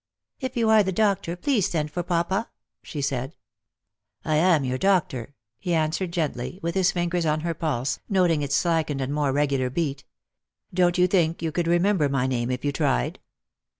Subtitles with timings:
[0.39, 2.49] ''If you are the doctor, please send for papa,''
[2.81, 3.35] she said."
[4.23, 8.55] 1 am your doctor," he answered gently, with his fingers on her pulse, noting its
[8.55, 10.03] slackened and more regular beat."
[10.73, 13.19] Don't you think you could remember my name if you tried?